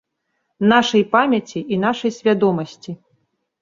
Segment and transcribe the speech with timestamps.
[0.71, 3.01] Нашай памяці і нашай свядомасці.